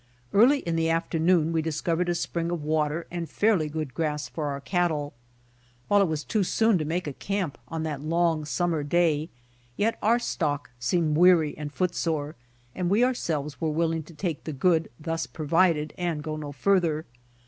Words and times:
Early 0.33 0.61
in 0.61 0.75
the 0.75 0.89
afternoon 0.89 1.53
we 1.53 1.61
discovered 1.61 2.09
a 2.09 2.15
spring 2.15 2.49
of 2.49 2.63
water 2.63 3.05
and 3.11 3.29
fairly 3.29 3.69
good 3.69 3.93
grass 3.93 4.27
for 4.27 4.45
our 4.47 4.59
cattle. 4.59 5.13
While 5.89 6.01
it 6.01 6.07
was 6.07 6.23
too 6.23 6.43
soon 6.43 6.79
to 6.79 6.85
make 6.85 7.05
a 7.05 7.13
camp 7.13 7.59
on 7.67 7.83
that 7.83 8.01
long 8.01 8.43
summer 8.45 8.81
day, 8.81 9.29
yet 9.77 9.99
our 10.01 10.17
stock 10.17 10.71
seemed 10.79 11.17
weary 11.17 11.55
and 11.55 11.71
footsore, 11.71 12.35
and 12.73 12.89
we 12.89 13.03
our 13.03 13.13
selves 13.13 13.61
were 13.61 13.69
willing 13.69 14.01
to 14.05 14.15
take 14.15 14.43
the 14.45 14.53
good 14.53 14.89
thus 14.99 15.27
provided 15.27 15.93
and 15.99 16.23
go 16.23 16.35
no 16.35 16.51
farther. 16.51 17.05